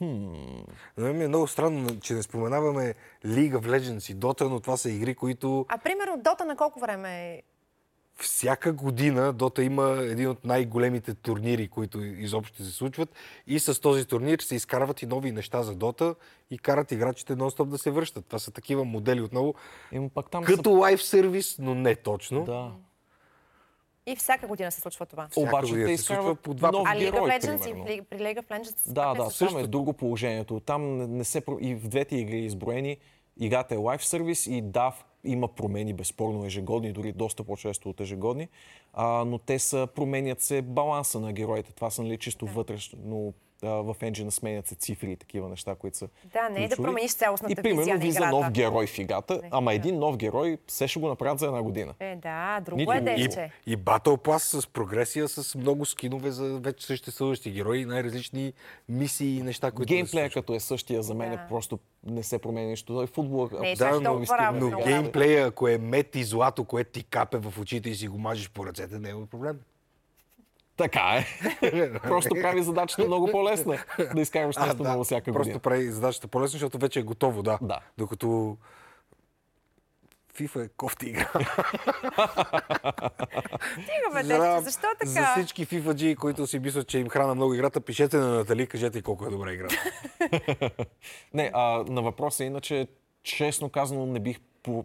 На 0.00 1.04
мен 1.04 1.16
ми 1.18 1.24
е 1.24 1.28
много 1.28 1.46
странно, 1.46 2.00
че 2.00 2.14
не 2.14 2.22
споменаваме 2.22 2.94
League 3.24 3.56
of 3.56 3.66
Legends 3.66 4.12
и 4.12 4.16
Dota, 4.16 4.48
но 4.48 4.60
това 4.60 4.76
са 4.76 4.90
игри, 4.90 5.14
които 5.14 5.66
А 5.68 5.78
примерно 5.78 6.16
Дота 6.16 6.44
на 6.44 6.56
колко 6.56 6.80
време 6.80 7.32
е? 7.34 7.42
Всяка 8.22 8.72
година 8.72 9.32
Дота 9.32 9.62
има 9.62 9.98
един 10.00 10.28
от 10.28 10.44
най-големите 10.44 11.14
турнири, 11.14 11.68
които 11.68 12.02
изобщо 12.04 12.64
се 12.64 12.70
случват. 12.72 13.14
И 13.46 13.58
с 13.58 13.80
този 13.80 14.04
турнир 14.06 14.38
се 14.38 14.54
изкарват 14.54 15.02
и 15.02 15.06
нови 15.06 15.32
неща 15.32 15.62
за 15.62 15.74
Дота 15.74 16.14
и 16.50 16.58
карат 16.58 16.92
играчите 16.92 17.36
нон-стоп 17.36 17.64
да 17.64 17.78
се 17.78 17.90
връщат. 17.90 18.26
Това 18.26 18.38
са 18.38 18.50
такива 18.50 18.84
модели 18.84 19.20
отново, 19.20 19.54
Има 19.92 20.08
пак 20.08 20.30
там 20.30 20.44
като 20.44 20.70
лайф 20.70 21.02
сервис, 21.02 21.56
но 21.58 21.74
не 21.74 21.94
точно. 21.94 22.46
са... 22.46 22.52
Да. 22.52 22.70
И 24.06 24.16
всяка 24.16 24.46
година 24.46 24.72
се 24.72 24.80
случва 24.80 25.06
това. 25.06 25.28
Всяка 25.30 25.48
Обаче 25.48 25.70
година 25.70 25.86
те 25.86 25.96
се 25.96 26.02
случва 26.02 26.14
изкарват 26.14 26.40
по 26.40 26.54
два 26.54 26.70
нов 26.70 26.82
А 26.86 26.94
League 26.94 27.12
of 27.12 27.40
Legends 27.40 27.70
и 27.70 27.84
при, 27.84 28.18
League 28.18 28.42
of 28.42 28.46
Legends 28.60 28.92
Да, 28.92 29.14
да, 29.14 29.30
случва. 29.30 29.60
е 29.60 29.66
друго 29.66 29.92
положението. 29.92 30.60
Там 30.60 30.96
не, 30.96 31.06
не 31.06 31.24
се... 31.24 31.42
И 31.60 31.74
в 31.74 31.88
двете 31.88 32.16
игри 32.16 32.38
изброени, 32.38 32.96
играта 33.40 33.74
е 33.74 33.78
лайф 33.78 34.04
сервис 34.04 34.46
и 34.46 34.62
в- 34.90 35.04
има 35.30 35.48
промени, 35.48 35.92
безспорно 35.92 36.44
ежегодни, 36.44 36.92
дори 36.92 37.12
доста 37.12 37.44
по-често 37.44 37.90
от 37.90 38.00
ежегодни, 38.00 38.48
а, 38.92 39.24
но 39.24 39.38
те 39.38 39.58
са, 39.58 39.88
променят 39.94 40.40
се 40.40 40.62
баланса 40.62 41.20
на 41.20 41.32
героите. 41.32 41.72
Това 41.72 41.90
са 41.90 42.02
нали, 42.02 42.18
чисто 42.18 42.46
вътрешно 42.46 43.34
а, 43.62 43.68
в 43.68 43.96
енджина 44.00 44.30
сменят 44.30 44.66
се 44.66 44.74
цифри 44.74 45.12
и 45.12 45.16
такива 45.16 45.48
неща, 45.48 45.74
които 45.74 45.96
са 45.96 46.08
Да, 46.24 46.48
не 46.48 46.58
е 46.58 46.62
да 46.62 46.68
ключови. 46.68 46.84
промениш 46.84 47.12
цялостната 47.12 47.52
И 47.52 47.56
примерно 47.56 47.98
визия 47.98 48.20
на 48.20 48.26
играта. 48.26 48.30
нов 48.36 48.50
герой 48.50 48.86
в 48.86 48.98
играта, 48.98 49.34
Не, 49.34 49.48
ама 49.50 49.70
да. 49.70 49.74
един 49.74 49.98
нов 49.98 50.16
герой 50.16 50.58
все 50.66 50.88
ще 50.88 51.00
го 51.00 51.08
направят 51.08 51.38
за 51.38 51.46
една 51.46 51.62
година. 51.62 51.94
Е, 52.00 52.16
да, 52.16 52.60
друго 52.60 52.78
Нито- 52.78 52.92
е 52.92 52.96
и- 53.08 53.20
И, 53.20 53.28
дече. 53.28 53.50
и 53.66 53.76
Battle 53.78 54.16
Pass 54.18 54.60
с 54.60 54.66
прогресия, 54.68 55.28
с 55.28 55.54
много 55.54 55.84
скинове 55.86 56.30
за 56.30 56.58
вече 56.58 56.86
съществуващи 56.86 57.50
герои, 57.50 57.84
най-различни 57.84 58.52
мисии 58.88 59.38
и 59.38 59.42
неща, 59.42 59.70
които... 59.70 59.88
да 59.88 59.94
Геймплея 59.94 60.30
като 60.30 60.54
е 60.54 60.60
същия 60.60 61.02
за 61.02 61.14
мен, 61.14 61.30
Да. 61.30 61.46
просто 61.48 61.78
не 62.04 62.22
се 62.22 62.38
променя 62.38 62.68
нищо. 62.68 62.94
Той 62.94 63.06
футбол 63.06 63.48
Не 63.52 63.72
е 63.72 63.74
до 63.74 64.12
Но 64.60 64.68
играта. 64.68 64.84
геймплея, 64.84 65.46
ако 65.46 65.68
е 65.68 65.78
мет 65.78 66.16
и 66.16 66.24
злато, 66.24 66.64
което 66.64 66.90
ти 66.90 67.04
капе 67.04 67.38
в 67.38 67.58
очите 67.58 67.90
и 67.90 67.94
си 67.94 68.08
го 68.08 68.18
мажеш 68.18 68.50
по 68.50 68.66
ръцете, 68.66 68.98
не 68.98 69.08
е 69.08 69.14
проблем. 69.30 69.58
Така 70.78 71.24
е. 71.62 71.92
Просто 72.00 72.34
прави 72.34 72.62
задачата 72.62 73.04
много 73.04 73.30
по-лесна 73.30 73.78
да 74.14 74.20
изкарваш 74.20 74.56
нещо 74.56 74.82
ново 74.82 75.04
всяка 75.04 75.24
Просто 75.24 75.42
година. 75.42 75.58
прави 75.60 75.84
задачата 75.84 76.28
по-лесно, 76.28 76.52
защото 76.52 76.78
вече 76.78 77.00
е 77.00 77.02
готово, 77.02 77.42
да. 77.42 77.58
Да. 77.62 77.80
Докато 77.98 78.56
FIFA 80.34 80.64
е 80.64 80.68
кофти 80.68 81.06
игра. 81.06 81.28
Стига, 83.72 84.10
бе, 84.12 84.22
За- 84.22 84.28
дече, 84.28 84.60
защо 84.60 84.86
За 85.04 85.14
така? 85.14 85.32
всички 85.32 85.66
FIFA-джи, 85.66 86.16
които 86.16 86.46
си 86.46 86.58
мислят, 86.58 86.88
че 86.88 86.98
им 86.98 87.08
храна 87.08 87.34
много 87.34 87.54
играта, 87.54 87.80
пишете 87.80 88.16
на 88.16 88.28
Натали, 88.28 88.66
кажете 88.66 89.02
колко 89.02 89.26
е 89.26 89.30
добра 89.30 89.52
играта. 89.52 89.74
Не, 91.34 91.50
а, 91.54 91.84
на 91.88 92.02
въпроса 92.02 92.44
иначе, 92.44 92.88
честно 93.22 93.68
казано, 93.70 94.06
не 94.06 94.20
бих 94.20 94.40
по... 94.62 94.84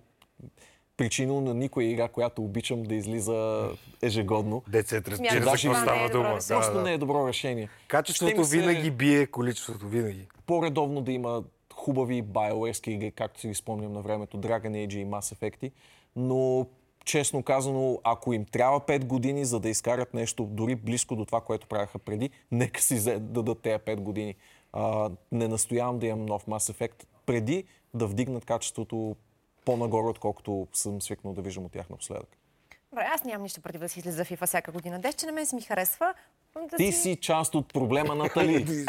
причинил 0.97 1.41
на 1.41 1.53
никоя 1.53 1.91
игра, 1.91 2.07
която 2.07 2.43
обичам 2.43 2.83
да 2.83 2.95
излиза 2.95 3.69
ежегодно. 4.01 4.63
Децет 4.67 5.05
Смятам, 5.05 5.25
разбира 5.25 5.51
за 5.51 5.57
че 5.57 5.67
какво 5.67 5.79
е 5.79 5.83
става 5.83 6.09
добро 6.09 6.17
дума. 6.17 6.35
решение. 6.35 6.61
Просто 6.61 6.77
Да, 6.77 6.83
не 6.83 6.93
е 6.93 6.97
добро 6.97 7.27
решение. 7.27 7.69
Качеството 7.87 8.43
се 8.43 8.57
винаги 8.57 8.91
бие 8.91 9.27
количеството, 9.27 9.87
винаги. 9.87 10.27
По-редовно 10.45 11.01
да 11.01 11.11
има 11.11 11.43
хубави 11.73 12.23
BioWare 12.23 12.87
игри, 12.87 13.11
както 13.11 13.39
си 13.39 13.47
ги 13.47 13.55
спомням 13.55 13.93
на 13.93 14.01
времето, 14.01 14.37
Dragon 14.37 14.87
Age 14.87 14.95
и 14.95 15.05
Mass 15.05 15.35
Effect, 15.35 15.71
но 16.15 16.67
честно 17.05 17.43
казано, 17.43 17.99
ако 18.03 18.33
им 18.33 18.45
трябва 18.45 18.79
5 18.79 19.05
години, 19.05 19.45
за 19.45 19.59
да 19.59 19.69
изкарат 19.69 20.13
нещо 20.13 20.43
дори 20.43 20.75
близко 20.75 21.15
до 21.15 21.25
това, 21.25 21.41
което 21.41 21.67
правяха 21.67 21.99
преди, 21.99 22.29
нека 22.51 22.81
си 22.81 23.19
дадат 23.19 23.59
тези 23.59 23.77
5 23.77 23.95
години. 23.95 24.35
А, 24.73 25.09
не 25.31 25.47
настоявам 25.47 25.99
да 25.99 26.07
имам 26.07 26.25
нов 26.25 26.45
Mass 26.45 26.73
Effect 26.73 27.03
преди 27.25 27.63
да 27.93 28.07
вдигнат 28.07 28.45
качеството 28.45 29.15
по-нагоре, 29.65 30.07
отколкото 30.07 30.67
съм 30.73 31.01
свикнал 31.01 31.33
да 31.33 31.41
виждам 31.41 31.65
от 31.65 31.71
тях 31.71 31.89
напоследък. 31.89 32.37
Добре, 32.91 33.05
аз 33.13 33.23
нямам 33.23 33.41
нищо 33.43 33.61
против 33.61 33.81
да 33.81 33.89
си 33.89 33.99
излиза 33.99 34.25
FIFA 34.25 34.45
всяка 34.45 34.71
година. 34.71 34.99
Дече 34.99 35.25
на 35.25 35.31
мен 35.31 35.45
си 35.45 35.55
ми 35.55 35.61
харесва. 35.61 36.13
Да 36.69 36.77
Ти 36.77 36.91
си 36.91 37.15
част 37.15 37.55
от 37.55 37.73
проблема, 37.73 38.15
Натали. 38.15 38.65
Ти 38.65 38.73
си 38.73 38.85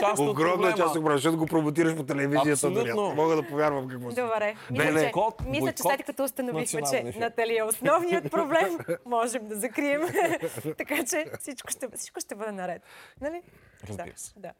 част 0.00 0.18
от 0.18 0.28
Огромна 0.28 0.68
част 0.68 0.88
от 0.88 0.94
проблема, 0.94 1.16
защото 1.16 1.38
го 1.38 1.46
промотираш 1.46 1.96
по 1.96 2.02
телевизията. 2.02 2.50
Абсолютно. 2.50 2.94
Дори. 2.94 3.14
Мога 3.16 3.36
да 3.36 3.42
повярвам 3.42 3.88
какво 3.88 4.10
си. 4.10 4.16
Добре. 4.16 4.54
Мисля, 4.70 4.84
не. 4.84 5.00
че, 5.00 5.04
Бойкот, 5.04 5.46
мисля, 5.46 5.72
че 5.72 5.82
след 5.82 6.04
като 6.04 6.24
установихме, 6.24 6.82
че. 6.90 7.02
Натали 7.18 7.56
е 7.56 7.62
основният 7.62 8.30
проблем, 8.30 8.78
можем 9.06 9.48
да 9.48 9.56
закрием. 9.56 10.00
така 10.78 11.04
че 11.04 11.24
всичко 11.40 11.70
ще, 11.70 11.88
всичко 11.96 12.20
ще 12.20 12.34
бъде 12.34 12.52
наред. 12.52 12.82
Нали? 13.20 13.42
Разбира 13.88 14.06
да, 14.06 14.18
се. 14.18 14.32
Да. 14.36 14.52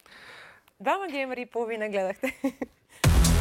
Двама 0.79 1.07
геймери 1.07 1.41
и 1.41 1.45
половина 1.45 1.89
гледахте. 1.89 2.41